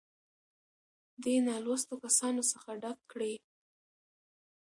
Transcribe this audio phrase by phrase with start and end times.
[1.23, 3.33] دې نـالـوسـتو کسـانـو څـخـه ډک کـړي.